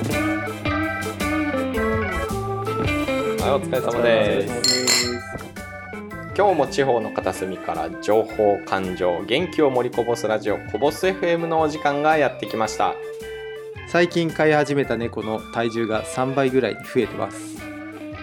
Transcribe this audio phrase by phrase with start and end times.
[0.00, 0.06] は
[3.46, 5.20] いお疲れ様です。
[6.34, 12.94] 今日も地方の片隅から情報感情元気を盛りこぼすラジオこぼす FM のお時間がやってきました。
[13.88, 17.58] 最近飼い始めた猫の体重が3倍ぐらいに増えてます。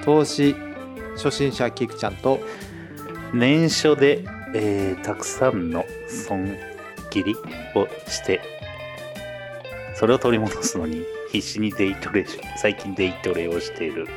[0.04, 0.56] 投資
[1.16, 2.40] 初心者キクちゃんと
[3.34, 4.26] 年初で、
[4.56, 6.58] えーたくさんの損
[7.12, 7.36] 切り
[7.76, 8.42] をして
[9.94, 11.06] それを取り戻すのに
[11.38, 12.26] 必死にデイトレ
[12.56, 14.08] 最近デイトレをしている。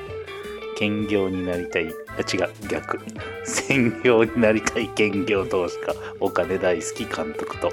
[0.78, 1.88] 兼業になりたい。
[1.88, 2.51] あ違う。
[2.66, 2.98] 逆。
[3.45, 7.70] 専業になりたい兼業投資家お金大好き監督と。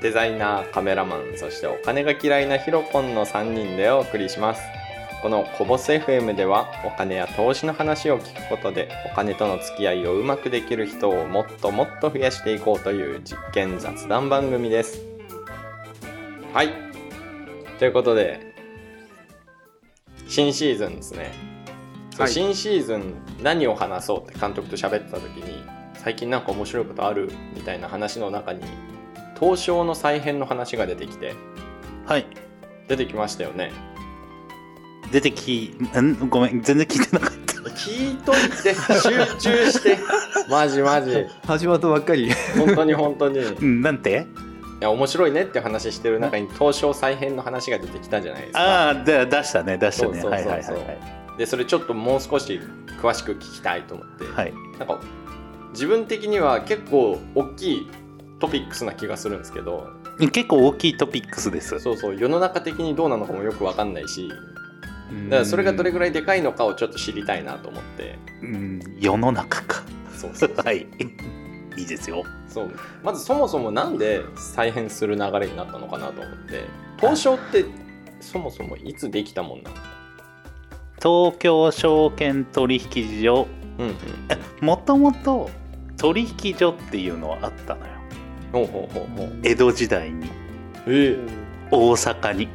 [0.00, 4.62] デザイナーカメラマンそしてお金が嫌いなヒロポンの3人でお送りします。
[5.22, 15.02] このコボス FM ではお金や投資の話を聞くことでお金との付き合いをうまくできる人をもっともっと増やしていこうという実験雑談番組です。
[16.54, 16.68] はい。
[17.80, 18.47] ということで
[20.28, 21.32] 新シーズンですね、
[22.18, 22.30] はい。
[22.30, 28.62] 新シーズン何を話そうって監督と喋ってた時に最近なんか面白いことあるみたいな話の中に
[29.40, 31.34] 東証の再編の話が出てきて
[32.06, 32.26] はい。
[32.88, 33.72] 出てきましたよね。
[35.10, 36.28] 出てきん？
[36.28, 36.62] ごめん。
[36.62, 37.54] 全然聞いてなかった。
[37.70, 39.98] 聞いといて集中して。
[40.50, 42.30] マジマジ始まったばっかり。
[42.56, 43.38] 本当に本当に。
[43.38, 44.26] いうんなんて？
[44.80, 48.60] や面白いねって話してる中に東証再編の話が出てきたじゃないですか。
[48.60, 50.20] ああで出したね出したね。
[50.20, 50.40] そうそうそうそう。
[50.40, 50.92] はいはいはいは
[51.34, 51.38] い。
[51.38, 52.60] でそれちょっともう少し
[53.00, 54.52] 詳しく聞きたいと思って、はい。
[54.78, 55.00] なんか
[55.70, 57.90] 自分的には結構大きい
[58.40, 59.88] トピックスな気がするんですけど。
[60.32, 61.78] 結構大きいトピックスです。
[61.78, 64.28] そうそう世の中的にどうなのかもよく分かんないし。
[65.28, 68.18] だからそれがどれぐらいでかいのかをちょっと知りたいなと思って。
[68.42, 69.82] うん世の中か。
[70.16, 70.56] そうそうそう。
[70.66, 70.86] はい
[71.78, 72.24] いいですよ。
[72.48, 72.70] そう。
[73.02, 76.64] まずそもそもなんで再編する流れになったのかなと思って。
[76.98, 77.64] 東証って
[78.20, 79.76] そもそもいつできたもんなの
[81.00, 83.46] 東京証券取引所。
[83.78, 83.94] うんうん
[84.60, 85.50] もともと
[85.96, 87.92] 取引所っていうのはあったのよ。
[88.52, 89.40] ほうほうほうほう。
[89.44, 90.28] 江戸時代に。
[90.86, 91.16] ええ。
[91.70, 92.48] 大阪に、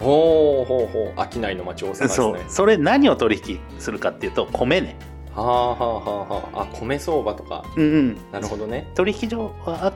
[0.00, 1.34] ほうほうほう。
[1.34, 2.08] 商いの町大阪ですね。
[2.08, 2.38] そう。
[2.48, 4.96] それ何を取引するかっていうと米ね
[5.42, 6.62] はあはあはあはあ。
[6.62, 7.64] あ米相場とか。
[7.76, 8.18] うんうん。
[8.32, 8.90] なるほどね。
[8.94, 9.92] 取引所はあっ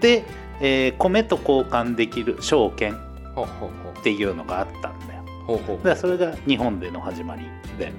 [0.00, 0.24] て、
[0.60, 5.24] えー米と交換できる証券っていうのがあったんだよ。
[5.42, 5.76] うほうほう。
[5.78, 7.42] だからそれが日本での始まり
[7.78, 7.98] だよね。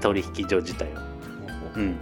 [0.00, 1.98] 取引所自体は、ほうん、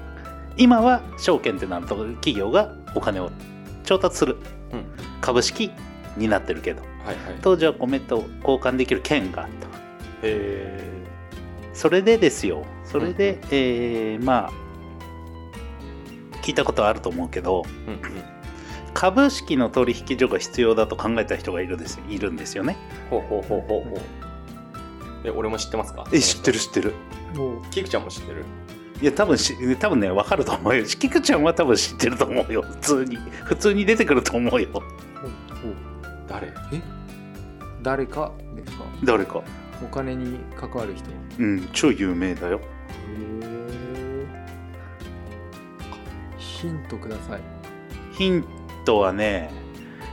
[0.56, 3.30] 今は証券ってなると企業がお金を
[3.84, 4.36] 調達する。
[4.72, 4.84] うん。
[5.20, 5.70] 株式
[6.16, 6.82] になってるけど。
[6.82, 7.16] はいはい。
[7.42, 9.68] 当時は米と交換できる券があった。
[10.22, 10.88] へ
[11.72, 14.68] それでですよそれで、えーまあ
[16.42, 18.00] 聞いたことあると思うけどえうんうん。
[18.94, 22.76] 株式の取引所が必要だと考えた人がいるですいるんですよね。
[23.10, 24.00] ほうほうほうほうほう。
[25.24, 26.06] え俺も知ってますか？
[26.10, 26.40] る知っ
[26.72, 26.94] てる。
[27.34, 27.70] もう。
[27.70, 28.44] キクちゃんも知ってる？
[29.02, 30.84] いや多分し多分ね分かると思うよ。
[30.84, 32.62] キクちゃんは多分知ってると思うよ。
[32.62, 33.18] 普通に。
[33.44, 34.82] 普通に出てくると思うよ。
[36.26, 36.48] 誰？
[36.72, 36.80] え？
[37.82, 38.84] 誰かですか？
[39.04, 39.42] 誰か。
[39.84, 41.10] お金に関わる人。
[41.10, 42.60] へうん超有名だよ。
[42.62, 42.77] え
[46.36, 47.40] ヒントください。
[48.12, 48.44] ヒン
[48.84, 49.50] トはね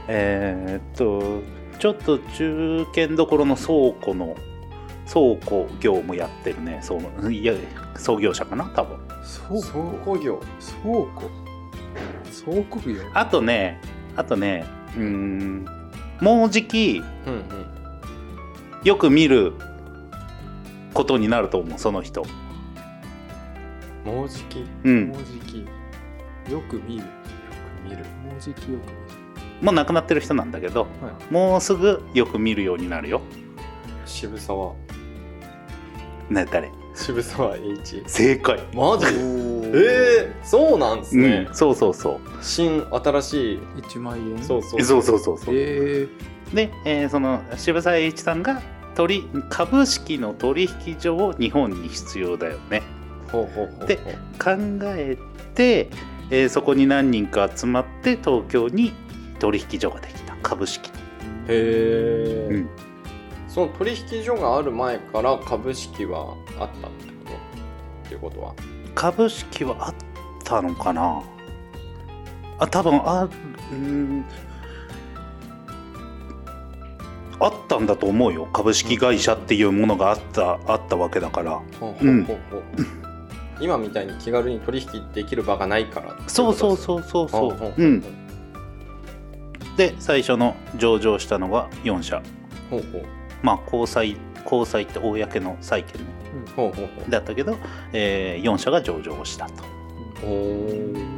[0.08, 1.42] えーっと
[1.78, 4.36] ちょっと中堅どころの倉庫の
[5.12, 6.80] 倉庫業務やってるね。
[6.82, 7.54] そういや
[7.96, 8.98] 創業者かな多分。
[9.48, 10.40] 倉倉庫庫業？
[10.82, 11.30] 倉庫？
[12.44, 13.02] 倉庫業？
[13.12, 13.80] あとね
[14.14, 14.64] あとね
[14.96, 15.66] うーん
[16.20, 17.66] もうじきうんうん。
[18.84, 19.52] よく見る
[20.94, 22.24] ことになると思うその人
[24.06, 24.64] もうじき。
[24.84, 25.08] うん。
[25.08, 25.58] もうじき。
[26.52, 27.96] よく見るよく見る。
[27.98, 31.32] もうじきよくもう亡くなってる人なんだけど見るはい。
[31.32, 33.20] もうすぐよく見るようになるよ。
[34.04, 34.74] 渋沢。
[36.30, 36.70] ね誰？
[36.94, 38.02] 渋沢栄一。
[38.06, 38.60] 正解。
[38.72, 39.06] マジ？
[39.06, 41.46] えー、そうなんですね。
[41.48, 42.20] う、ん、そうそうそう。
[42.42, 43.58] 新新しい。
[43.82, 44.82] 1万円そうそう。
[44.82, 45.54] そうそうそうそう。
[45.54, 48.62] えー、で、えーその渋沢栄一さんが
[48.94, 52.82] 取り株式の取引所を日本に必要だよね
[53.86, 53.96] で
[54.42, 54.52] 考
[54.96, 55.18] え
[55.54, 55.88] て、
[56.30, 58.92] えーそこに何人か集まって東京に
[59.38, 60.34] 取引所ができた。
[60.42, 60.92] 株式へ
[61.48, 62.68] え、うん。
[63.48, 67.32] その取引所がある前から株式はあったってこと？
[68.06, 68.54] っていうことは？
[68.94, 69.94] 株式はあっ
[70.44, 71.22] たのかな？
[72.58, 73.28] あ多分あ
[73.72, 74.24] うん。
[77.38, 78.46] あったんだと思うよ。
[78.52, 81.52] 株式会社っていうものがあったあったわけだから。
[81.52, 82.62] ほうほうほうほう
[83.60, 87.28] 今みたいに気軽に取引できる場がないからそうそううそうそう。
[87.30, 88.02] そううん。
[89.76, 92.22] で最初の上場したのが4社。
[92.70, 93.04] ほうほう。
[93.42, 96.06] まあ高裁高裁って公の債権ね。
[96.54, 97.56] ほうほうほだったけど、
[97.92, 99.64] え4社が上場したと。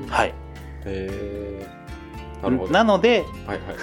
[0.08, 0.28] はい。
[0.28, 0.34] へ
[0.84, 1.66] え
[2.42, 3.76] なるほどなのではいはい。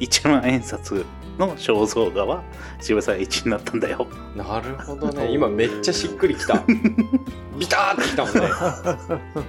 [0.04, 1.04] 1万円札
[1.38, 2.42] の肖像画は
[2.80, 4.06] 渋沢栄一になったんだよ。
[4.36, 5.32] なるほどね。
[5.32, 6.62] 今めっちゃしっくりきた。
[7.58, 9.44] ビターってきたもんね。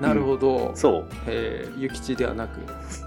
[0.00, 1.08] なるほど、そう。
[1.26, 2.60] えー、諭吉ではなく。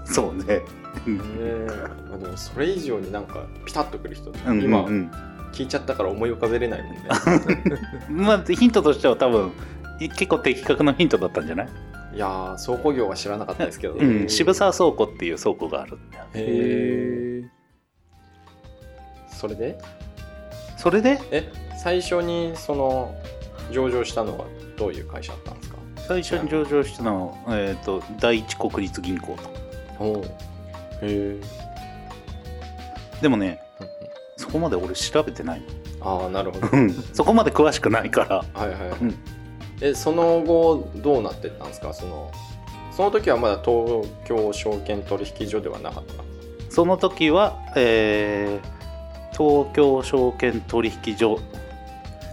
[0.04, 0.60] そうね。
[1.08, 1.66] え
[2.10, 5.10] まあでもそれ以上になんかピタッとくる人、うんうん今うん。
[5.52, 7.02] 聞いちゃったから思い浮かべれないもんね。
[8.10, 9.52] まあヒントとしては多分
[10.00, 11.68] い結構的確なヒントだったんじゃない、
[12.14, 16.24] いやー倉庫業は知らなかったですけど、うん、渋沢倉庫っていう倉庫があるんだよ。
[16.34, 17.31] へえへ
[19.42, 19.76] それで？
[20.78, 21.20] それで？
[21.32, 23.12] え最初にその
[23.72, 24.44] 上場したのは
[24.76, 25.78] どういう会社だったんですか？
[25.96, 29.36] 最初に上場したのは、えー、と第一国立銀行
[29.98, 30.04] と。
[30.04, 30.24] おへ
[31.02, 31.40] え。
[33.20, 33.60] でもね
[34.36, 35.62] そこまで俺調べてない
[36.00, 36.68] ああなるほど。
[37.12, 38.36] そこまで詳しくないから。
[38.54, 39.14] はいはいはい、うん。
[39.80, 41.92] えその後どうなってったんですか？
[41.92, 42.30] その
[42.96, 46.22] その時はまだ東京証券取引所ではなかった？
[46.70, 48.81] その時は、えー
[49.32, 51.40] 東京証券取引所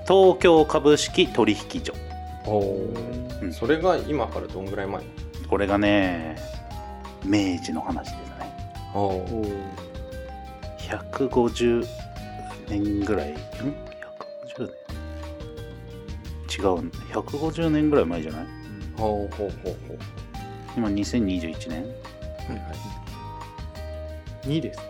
[0.08, 1.94] 東京株式取引所。
[2.46, 3.42] おおー。
[3.44, 3.54] うん。
[3.54, 5.04] それが今からどんぐらい前？
[5.50, 6.38] これがね
[7.24, 8.52] 明治の話ですね。
[8.94, 9.80] おおー
[11.18, 11.86] 150
[12.70, 13.32] 年ぐらい？
[13.32, 13.40] ん？150
[14.58, 14.68] 年？
[16.50, 18.46] 違う150年ぐらい前じゃない？
[18.98, 19.98] ほうほうほうほ
[20.76, 21.84] 今2021年。
[21.84, 22.72] うはいは
[24.44, 24.48] い。
[24.48, 24.84] 2ですね。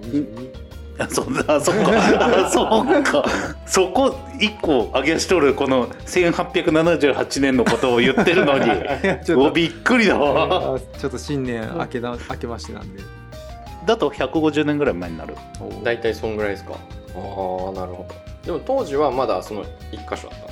[0.00, 2.46] 2022あそんなそっか。
[2.46, 2.62] あそ
[2.98, 3.24] うか。
[3.66, 8.70] そこ1個上げしとるこの1878年のことを言ってるのに。
[9.36, 10.76] おびっくりだわ。
[10.76, 13.02] あちょっと新年明けな明けましてなんで。
[13.86, 15.34] だと150年ぐらい前になる。
[15.82, 16.72] 大体そんぐらいですか？
[16.72, 18.14] ああなるほど。
[18.46, 20.46] でも当時はまだその一箇所だった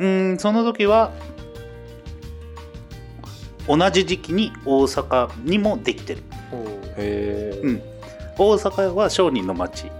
[0.00, 1.10] うーんその時は
[3.68, 6.22] 同じ時期に大阪にもできてる。
[6.96, 7.82] へえうん
[8.38, 9.90] 大阪は商人の町。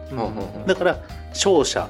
[0.67, 0.99] だから
[1.33, 1.89] 商社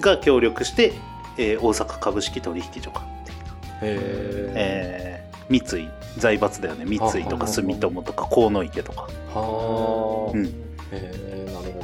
[0.00, 0.92] が協力して、
[1.38, 5.88] えー大阪株式取引所ができた、へええー三井。
[6.16, 6.84] 財閥だよね。
[6.84, 9.08] 三井とか住友とか鴻池とか。
[9.34, 10.46] はあ、うん。
[10.46, 10.52] へ
[10.92, 11.80] えなるほ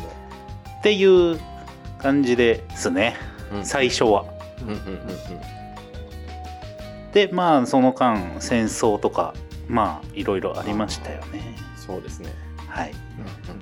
[0.79, 1.39] っていう
[1.99, 3.17] 感じですね。
[3.51, 4.25] ど、うん、最初は。
[4.63, 5.01] うんうんうんうん。
[7.13, 9.35] でまあその間戦争とか
[9.67, 11.57] まあいろいろありましたよね。
[11.77, 12.31] そうですね、
[12.71, 12.93] はい。
[12.93, 13.61] うん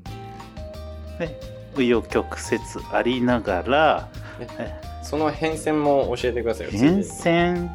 [1.19, 1.41] で
[1.75, 2.61] 紆余曲折
[2.93, 4.09] ありながら
[4.41, 7.69] うん、その変遷も教えてくださいよ変遷？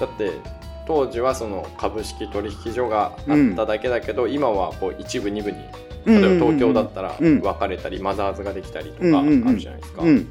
[0.00, 0.32] だって
[0.86, 5.58] 当時はその株式取引所があっただけだけど、今はこう一部二部に
[6.06, 10.26] 例えば東京だったらうん分かれたり、マザーズができたりとかあうんうんうんるじゃないですか、うん。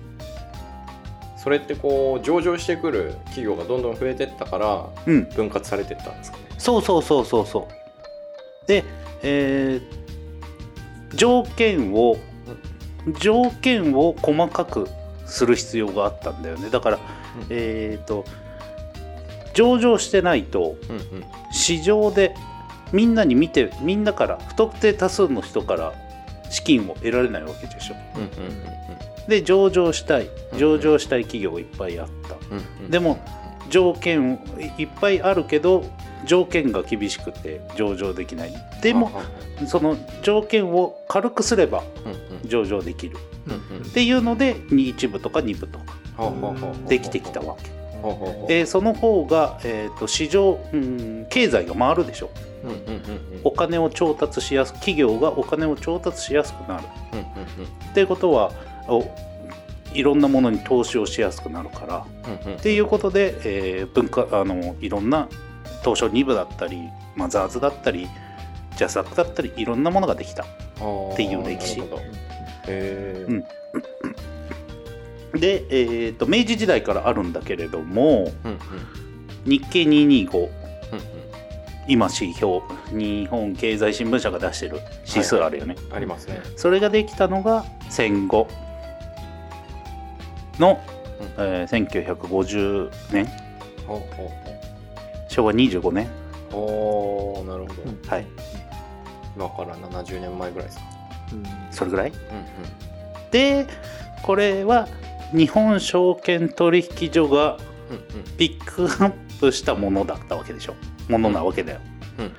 [1.38, 5.26] それってこう上場してくる企業がどんどん増えてったからうん。
[5.30, 6.44] 分割されてったんですかね。
[6.58, 7.68] そうそうそうそうそ
[8.66, 8.68] う。
[8.68, 8.84] で
[9.22, 10.06] えー
[11.18, 12.18] 条件を
[13.19, 14.88] 条件を細かく
[15.25, 16.69] する必要があったんだよね。
[16.69, 17.02] だから、うん。
[17.50, 18.25] えっ、と
[19.54, 21.04] 上場してないとうんうん。
[21.52, 22.36] 市場で
[22.94, 25.94] みんなに見てみんなから不特定多数の人から
[26.50, 27.96] 資金を得られないわけでしょ。
[28.16, 28.30] うんうん
[29.28, 30.30] で上場したい。
[30.54, 32.36] うん上場したい企業がいっぱいあった。
[32.36, 32.92] うんうんうん。
[32.92, 33.19] でも
[33.69, 34.40] 条件
[34.78, 35.83] いっぱいあるけど
[36.26, 38.54] 条件が厳しくて上場できない。
[38.81, 39.12] でも
[39.68, 41.83] その条件を軽くすれば
[42.45, 43.18] 上場できる。
[43.90, 45.86] っていうので1部とか2部とか
[46.88, 47.78] できてきたわけ。
[48.02, 52.30] はははでその方が、えー、と市場、うん、経済が回るでしょ。
[52.64, 53.42] うんうんうんうん。
[53.44, 56.83] お金を調達しやす企業がお金を調達しやすくなる。
[57.14, 57.26] うんうん
[57.92, 58.52] っていうことは
[58.88, 59.04] お
[59.94, 62.06] いろんなものに投資をしやすくなるから。
[62.45, 62.57] うんうん。
[62.57, 65.28] っていうことで、えー文化あのいろんな
[65.81, 68.07] 東証2部だったりマザーズだったり
[68.78, 70.44] ジャスダックだったりいろんなものができた。
[70.44, 70.46] っ
[71.16, 71.80] ていう歴史。
[71.80, 73.44] うん。
[75.40, 78.60] で、えー、と明治時代からあるんだけれどもうんうん。
[79.46, 80.52] 日経225うんうん。
[81.88, 86.40] 今指標日本経済新聞社が出してる指数あるよね、ありますね。
[86.56, 88.48] それができたのが戦後
[90.60, 90.80] の、
[91.38, 91.46] うん。
[91.46, 93.28] えー1950年。
[93.88, 94.31] ほうほ
[95.38, 96.08] 昭和25年
[96.50, 98.10] うほうおーなるほど、うん。
[98.10, 98.26] はい。
[99.36, 100.84] 今から70年前ぐらいですか？
[101.34, 101.44] うん。
[101.70, 102.10] それぐらい？
[102.10, 103.32] うんうん。
[103.32, 103.68] で
[104.24, 104.88] これは
[105.32, 107.58] 日本証券取引所が
[107.92, 108.38] うんうん。
[108.38, 110.74] ピックアップしたものだったわけでしょ。
[111.08, 111.82] ものなわけだよ。
[112.18, 112.32] うんうん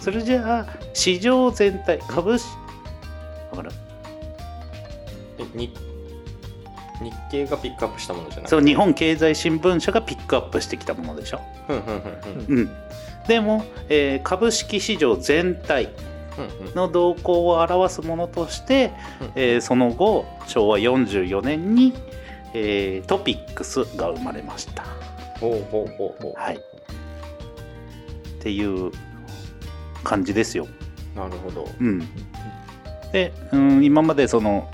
[0.00, 2.48] それじゃあ市場全体株式
[3.50, 3.70] わかる
[5.38, 5.70] え日
[7.02, 11.74] 日経がピックアップしたものじゃなくてそう日本経済新聞社がピックアップしてきたものでしょ、う
[12.54, 12.70] ん、
[13.26, 15.90] でも、えー株式市場全体
[16.74, 19.32] の動向を表すものとして、うん。
[19.34, 21.92] えーその後昭和44年に、
[22.54, 24.84] えートピックスが生まれました。
[25.40, 26.40] ほうほうほうほう。
[26.40, 26.56] はい。
[26.56, 26.58] っ
[28.40, 28.92] ていう
[30.04, 30.66] 感じですよ。
[31.14, 31.68] なるほど。
[31.80, 32.00] うん、
[33.12, 34.70] で、うん、今までその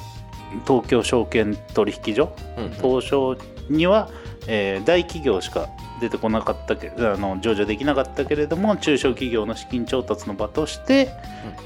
[0.67, 2.71] 東京証券取引所うんうん。
[2.73, 3.37] 東証
[3.71, 4.09] には、
[4.47, 5.69] えー大企業しか
[6.01, 11.09] 出てこなかったけあの上場できなかったけれども中小企業の資金調達の場として、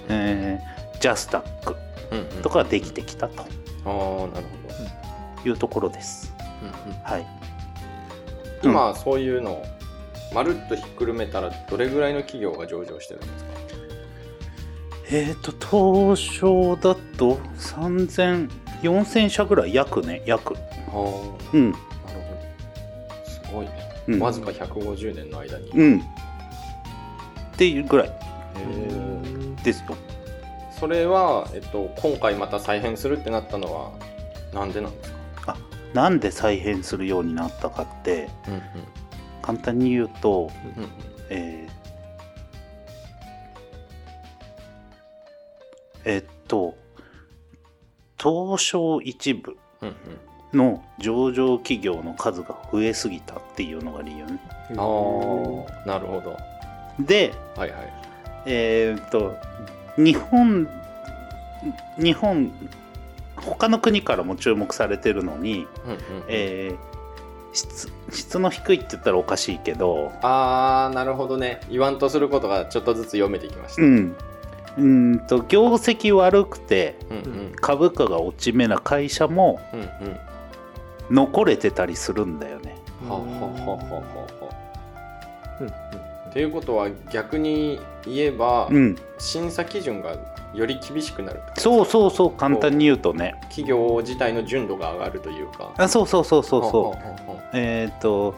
[0.08, 1.76] えージャスタック
[2.10, 2.42] うんうん。
[2.42, 3.42] とかができてきたと。
[3.42, 3.52] ああなる
[3.84, 4.28] ほ
[5.44, 5.48] ど。
[5.48, 6.34] いうところです。
[6.62, 6.98] うんうん。
[7.02, 7.26] はい、
[8.62, 9.64] 今そういうのを
[10.34, 13.50] まるっとひっくるめたらどれぐらいの企業が上場してるんですか？
[15.10, 18.50] えっ、と東証だと3000
[18.82, 20.54] 4000社ぐらい約ね約。
[20.54, 22.34] はうん、あなるほ
[23.24, 23.30] ど。
[23.30, 23.72] すごいね、
[24.08, 26.00] うん、わずか150年の間に、へうん。
[26.00, 26.02] っ
[27.56, 28.12] ていうぐらい。
[28.58, 29.96] えですよ。
[30.78, 33.92] それは、えっと、今回また再編するってなったのは
[34.52, 35.56] なんでなんですか？
[35.94, 38.62] なんで再編するようになったかってうんうん。
[39.42, 40.90] 簡単に言うと、うんうん。
[41.30, 41.76] えー
[46.08, 46.76] えっと
[48.20, 49.94] 東証一部うん
[50.52, 54.40] の上場企業の数が増えすぎたっていうのが理由ね。
[54.70, 56.36] うんああなるほど。
[57.04, 57.92] ではいはい。
[58.46, 59.34] えーっと
[59.96, 60.68] 日本
[61.98, 62.52] 日本
[63.36, 65.66] 他の国からも注目されてるのに、
[66.28, 66.96] えー
[67.52, 71.60] 質質の低いって言ったらおかしいけど、ああなるほどね。
[71.70, 74.14] 言わんとすることがちょっとずつ読めてきました、うん、
[74.76, 76.96] うーんと業績悪くて
[77.60, 79.60] 株価が落ち目な会社も
[81.10, 82.76] 残れてたりするんだよね。
[83.08, 84.04] はあはあはあは
[84.40, 84.50] あは
[85.60, 85.62] あ。
[85.62, 86.06] うん
[86.36, 90.18] っていうことは逆に言えば、うん、審査基準が
[90.52, 93.36] より厳しくなるそうそうそう簡単に言うとね。
[93.48, 95.72] 企業自体の純度が上がるというか。
[95.78, 97.38] あそうそうそうそうそう。
[97.54, 98.34] えーっと、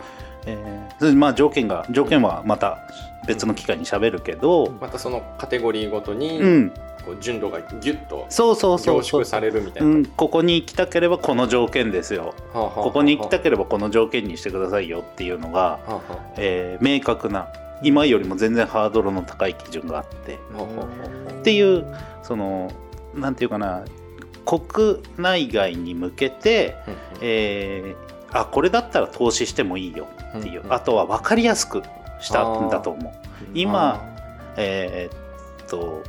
[0.47, 1.17] えー。
[1.17, 2.79] まあ条件が条件はまた
[3.27, 6.71] 別の機会に喋るけどあ、またそのカテゴリーごとに、うん、
[7.05, 9.25] こう純度がギュッとそうそうそ凝うそう。
[9.25, 12.35] 縮されるみたいうな、ん、ここに行きたければこの条件ですよ。
[12.53, 16.19] はあはあはあここに行きたければこの条件にしてくださいよっていうのが、はあはあ。
[16.37, 17.49] えー明確な
[17.83, 20.39] 今よりも全然ハードルの高い基準があって。
[20.53, 21.87] はあはあはっていう
[22.23, 22.73] その
[23.15, 23.85] なんていうかな
[24.45, 26.99] 国内外に向けて、あうんうん。
[27.21, 30.07] えーあこれだったら投資してもいいよ
[30.39, 30.73] っていう、うんうん。
[30.73, 31.83] あとは分かりやすく
[32.21, 33.13] したんだと思う。
[33.55, 34.05] 今
[34.57, 36.03] えーっと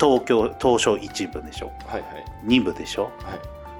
[0.00, 1.72] 東京東証一部でしょ？
[1.86, 2.24] はいはい。
[2.42, 3.04] 二部でしょ？
[3.04, 3.12] はい、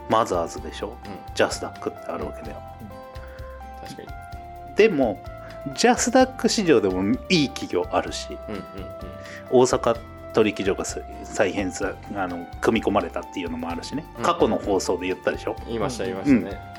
[0.09, 0.97] マザーズでしょ？
[1.05, 2.63] うん、ジャスダックってあるわけだよ。
[3.83, 4.09] 確かに。
[4.77, 5.23] でも
[5.77, 8.63] ジャスダック市場でもいい企業あるしうんうん。
[9.51, 9.99] 大阪
[10.35, 14.05] 取引所が再編さあの組み込まれたっていうのもあるしね。
[14.19, 14.23] うん。
[14.23, 15.57] 過去の放送で言ったでしょ。
[15.59, 16.75] うん言いました言いました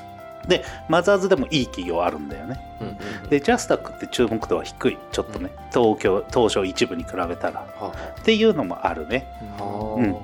[0.46, 2.60] ね、マザーズでもいい企業あるんだよね。
[2.80, 3.28] うんうんうん。
[3.30, 4.98] でジャスダックって注目度は低い。
[5.10, 7.66] ちょっとね東京東証一部に比べたら。
[7.80, 9.26] はっていうのもあるね。
[9.58, 10.00] あはあ。
[10.00, 10.16] うん。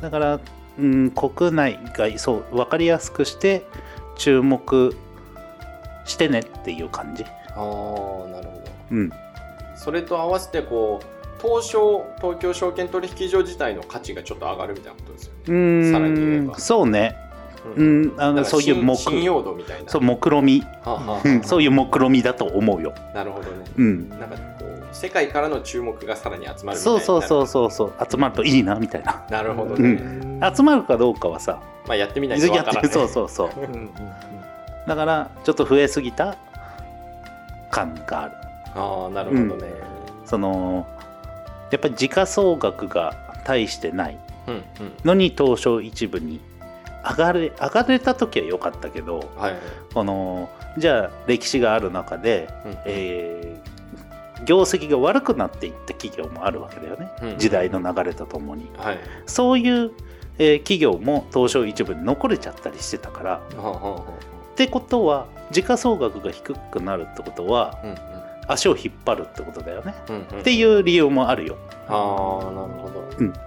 [0.00, 0.40] だから、
[0.78, 3.64] うん、国内外そう分かりやすくして
[4.16, 4.96] 注目
[6.04, 7.24] してねっていう感じ。
[7.24, 8.72] あーなるほど。
[8.90, 9.10] うん。
[9.76, 15.38] それと合わせてこう東証東京証券取引所自体の価値がちょっと上がるみたいなことですよね。
[15.46, 15.92] うーん。
[15.92, 16.58] さらに言えば。
[16.58, 17.16] そうね。
[17.76, 18.02] ううん。
[18.08, 19.90] んあのそういう目信信用度みたいな。
[19.90, 22.94] そう目論み、はあはあそういう目論みだと思うよ。
[23.14, 23.64] なるほどね。
[23.76, 24.08] うん。
[24.10, 26.80] なんかこう世界からの注目がさらに集まるみたいな。
[26.82, 27.92] そうそうそうそうそう。
[28.10, 29.24] 集まるといいなみたいな。
[29.30, 30.40] なるほどうね。
[30.54, 32.92] 集まるかどうかはさまあやってみないとわからない。
[32.92, 33.50] そうそうそう。
[33.56, 33.90] うんうん
[34.86, 36.36] だからちょっと増えすぎた
[37.70, 38.34] 感がある。
[38.74, 39.72] ああなるほどね。
[40.24, 40.86] その
[41.70, 43.14] やっぱり時価総額が
[43.46, 44.18] 大してない。
[45.04, 46.40] のに東証一部に
[47.08, 49.54] 上がれ上がれた時は良かったけどはい。
[49.94, 50.48] この
[50.78, 53.70] じゃあ歴史がある中で、うんえー
[54.46, 58.70] 業績が悪くなっていった企業もあるわけだよね、うん時代の流れとともに。
[58.78, 58.98] はい。
[59.26, 59.90] そういう、
[60.38, 63.30] えー企業も東証一部に残れちゃったりしてたから。
[63.32, 64.00] はあはあは
[64.52, 67.94] ってことは時価総額が低くなるってことはうん
[68.52, 70.40] 足を引っ張るってことだよね、うんうん。
[70.40, 71.56] っていう理由もあるよ。
[71.88, 73.04] ああなるほど。
[73.18, 73.32] うん。
[73.32, 73.42] だで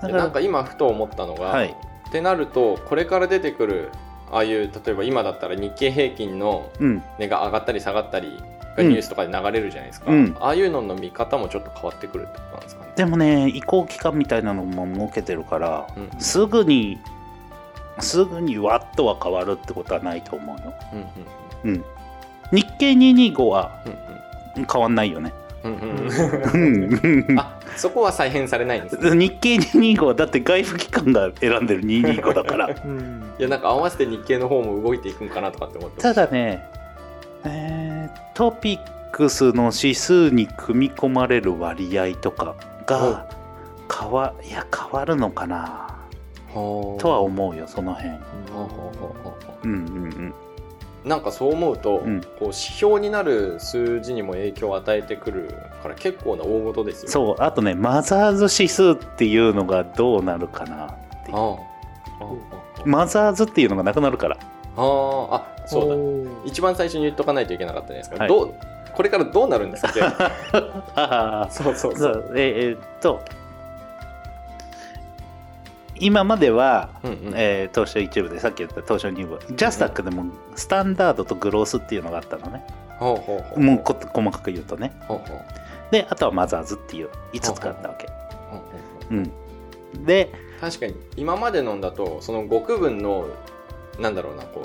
[0.00, 1.68] からなんか今ふと思ったのが、はい。
[2.08, 3.90] ってなるとこれから出てくる
[4.32, 7.02] ああいう例えば今だったら日経平均のうん。
[7.18, 8.38] 値が上がったり下がったり
[8.76, 10.36] がニュースとかで流れるじゃないですか、うん。
[10.40, 12.84] ああいうのの見方もちょっと変わってくるってことなんですか？
[12.84, 12.92] ね。
[12.96, 16.20] でもね移行期間みたいなのも設けてるからうん。
[16.20, 16.98] すぐに
[17.98, 20.74] すぐにわっとは変わるってことはないと思うよ。
[21.64, 21.84] うんうん
[22.52, 23.92] 日経225はうん
[24.54, 25.32] 変わんないよね。
[25.62, 25.90] うんうん
[26.54, 27.28] うん。
[27.28, 27.38] うん。
[27.38, 29.16] あそこは再編されないんですね。
[29.16, 32.66] 日経225はだって外部機関が選んでる225だから。
[32.84, 33.32] うん。
[33.38, 36.66] いやなんか合わせて日経の方も動いていくんかなとかって思ってただね、
[37.44, 38.78] えートピッ
[39.12, 42.54] クスの指数に組み込まれる割合とか
[42.86, 43.26] が
[43.92, 45.96] 変わいや変わるのかな。
[46.52, 48.10] ととは思うよその辺。
[48.52, 49.10] ほうほ
[49.62, 50.34] うんうんう
[51.04, 52.20] なんかそう思うと、うん。
[52.20, 61.36] こう指標になる数字にも影響を与えてくるから結構な大事ですようんそうあとねマザーズ指数っていうのがどうなるかなっていう。
[61.36, 61.56] あ
[62.20, 62.82] あ。
[62.84, 64.36] マザーズっていうのがなくなるから。
[64.76, 64.82] あ
[65.30, 66.30] ああそうだ。
[66.44, 68.28] 一番最初に言っとかないといけなかったじゃないですか、はい。
[68.28, 68.54] どう
[68.94, 70.32] これからどうなるんですっけあ。
[71.46, 73.20] あそうそうそそううえーえーっと
[76.00, 77.32] 今までは、うんうん。
[77.36, 79.38] えー東証一部でさっき言った東証2部。
[79.54, 80.24] ジャスタックでも
[80.56, 82.64] スタンダードとグロースっていうのがあったのね。
[82.98, 83.60] ほうほうほう。
[83.60, 84.92] もうこ細かく言うとね。
[85.90, 88.08] であとはマザーズっていう5つがあったわけ。
[90.04, 93.26] で確かに今までのんだとその5区分の
[93.98, 94.62] なんだろうなこ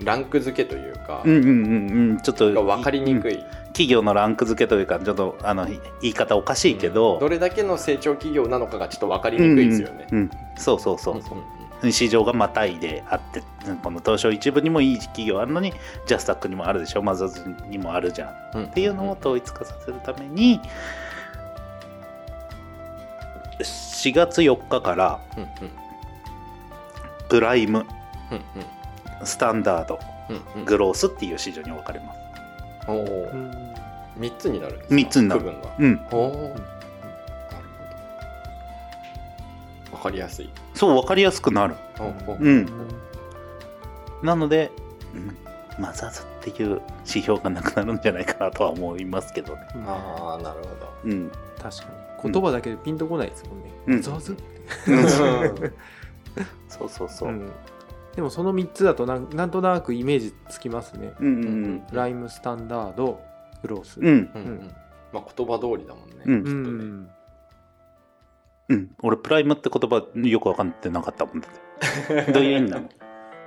[0.00, 1.50] うランク付けというか、うんうんうん
[2.10, 2.20] うん。
[2.22, 10.08] ちょっとが分かりにくうんい、企業のランク付けというかちょっとあの言い方おかしいけど、どれだけの成長企業なのかがちょっと分かりにくいですよね。
[10.10, 10.30] うんうんうん。
[10.56, 11.22] そうそうそう。
[11.22, 11.44] そううん
[11.82, 11.92] うん。
[11.92, 13.42] 市場がまたいであって
[13.82, 15.72] この東証一部にもいい企業あるのに
[16.06, 17.02] ジャスタックにもあるでしょ。
[17.02, 18.58] マザーズにもあるじゃん。
[18.58, 18.64] うん。
[18.66, 20.60] っていうのを統一化させるために
[23.60, 25.48] 4月4日からうんうん。
[27.28, 27.86] プライム
[28.30, 29.26] うん。
[29.26, 30.64] スタンダードうんうん。
[30.64, 32.19] グロースっていう市場に分かれます
[32.86, 33.74] おうーん。
[34.18, 34.94] 3つになるんですか？
[34.94, 35.40] 三つになる。
[35.42, 35.68] 区分が。
[35.78, 36.00] うん。
[36.10, 36.48] おー。
[36.52, 36.54] なるほ
[39.90, 39.96] ど。
[39.96, 40.50] 分かりやすい。
[40.74, 41.74] そう分かりやすくなる。
[41.98, 42.30] おー。
[42.30, 42.66] おーうん。
[44.22, 44.70] なので、
[45.14, 45.36] うん
[45.78, 49.62] マザーズっていう指標がなくなるんじゃないかなとは思いますけどね。
[49.86, 50.92] ああなるほど。
[51.04, 51.30] うん。
[51.62, 51.84] 確か
[52.22, 52.30] に。
[52.30, 54.02] 言葉だけでピンとこないですもんね、うん。
[54.02, 54.42] ザズって。
[56.68, 57.28] そうそうそう。
[57.30, 57.50] う、ん
[58.14, 63.20] でもその3つだとなんなんとなくイメージつきますね、うんうんライムスタンダード
[63.62, 64.00] グロース。
[64.00, 64.06] うん。
[64.06, 64.22] うんうん。
[64.34, 64.74] うん。
[65.12, 66.44] まあ言葉通りだもんね、うん。
[66.44, 66.62] きっとね。
[66.62, 67.10] うん。
[68.68, 68.90] うん。
[69.02, 72.32] 俺プライムって言葉よく分かってなかったもんだって。
[72.32, 72.88] どういう意味なの？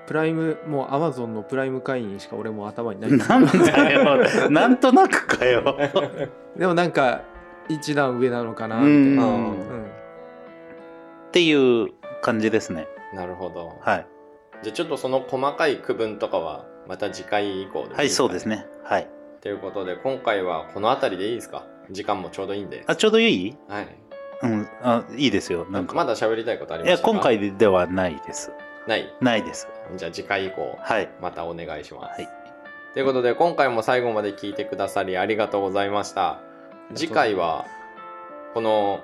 [0.05, 3.11] プライムもうアマゾンのプライム会員しか俺も頭にない。
[3.11, 5.77] なんだよなんとなくかよ。
[6.57, 7.21] でもなんか
[7.69, 9.83] 一段上なのかなみうたいな、んうん。
[9.83, 9.85] っ
[11.31, 11.87] ていう
[12.21, 12.87] 感じですね。
[13.13, 14.07] なるほど、はい
[14.63, 18.65] じゃあちょっとその細かい区分とかはまた次回以降ではいそうですね。
[18.83, 19.07] はい。
[19.41, 21.65] ということで今回はこの辺りでいいですか？
[21.91, 22.83] 時間もちょうどいいんで。
[22.87, 23.57] あちょうどいい？
[23.67, 23.87] はい。
[24.43, 24.67] うん。
[24.81, 25.65] あいいですよ。
[25.69, 25.93] なんか。
[25.93, 27.11] まだ喋りたいことありいやますか？
[27.11, 28.51] 今回ではないです。
[28.87, 29.13] ない？
[29.21, 29.67] ないです。
[29.97, 31.09] じゃあ次回以降はい。
[31.21, 32.29] またお願いします、はい。
[32.93, 36.39] ということで今回も最後まで聞いてくださりありがとうございました。
[36.95, 37.65] 次回は
[38.53, 39.01] この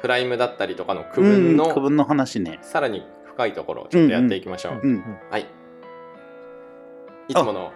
[0.00, 2.58] プライムだったりとかの区分のうん区分の話ね。
[2.62, 3.06] さらに
[3.38, 5.04] 深いところをちょっとやっていきましょう、うん。
[5.30, 5.46] はい。
[7.28, 7.72] いつもの。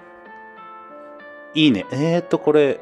[1.55, 1.87] いいね。
[1.93, 2.81] えー、っとこれ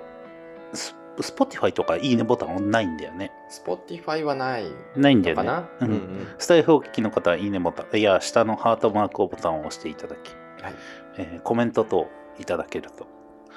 [0.73, 3.33] Spotify とかいいねボタンないんだよね。
[3.51, 5.51] Spotify はないないんだよね。
[5.81, 5.89] うん。
[5.89, 6.27] うんうん。
[6.39, 7.99] スタエフをお聞きの方はいいねボタン。
[7.99, 10.31] いや下のハートマークボタンを押していただき、
[10.63, 10.75] はい。
[11.19, 13.07] えーコメント等いただけると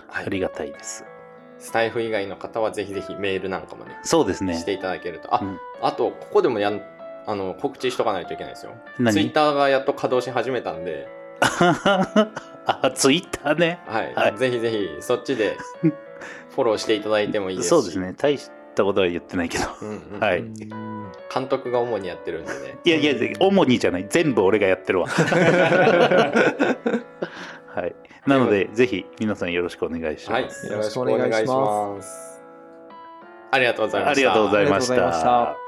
[0.10, 0.26] はい。
[0.26, 1.06] ありがたいです、
[1.60, 4.58] スタイフ以外の方はぜひぜひメールなんかもねそうですね。
[4.58, 5.34] していただけると。
[5.34, 5.58] あ、うん。
[5.82, 6.82] あとここでもやん
[7.26, 8.74] あの告知しとかないといけないですよ。
[9.00, 9.14] 何？
[9.14, 11.08] ツイッターがやっと稼働し始めたんで、
[12.66, 13.80] あツイッターね。
[13.86, 14.14] はい。
[14.14, 14.38] はい。
[14.38, 15.58] ぜひぜひそっちで
[16.56, 17.70] フォローしていただいてもいいですし。
[17.70, 18.14] そうですね。
[18.18, 19.66] 大したことは言ってないけど。
[19.82, 20.20] うんうん。
[20.20, 20.40] はい。
[20.40, 22.78] うん監督が主にやってるんでね。
[22.84, 24.06] いやいや主にじゃない。
[24.08, 25.08] 全部俺がやってるわ。
[27.76, 27.96] はい。
[28.28, 30.44] なのでぜひ皆さんよろしくお願いしはい。
[30.44, 32.44] ます、よろしくお願いします。
[33.52, 34.32] ありがとうございました。
[34.32, 35.63] ありがとうございました